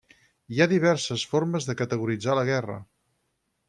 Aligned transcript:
Hi 0.53 0.61
ha 0.63 0.67
diverses 0.71 1.27
formes 1.35 1.69
de 1.71 1.79
categoritzar 1.85 2.39
la 2.43 2.51
guerra. 2.53 2.83